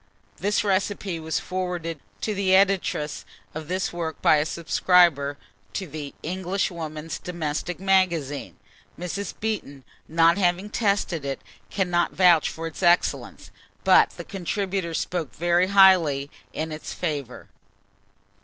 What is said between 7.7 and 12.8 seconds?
Magazine." Mrs. Beeton, not having tested it, cannot vouch for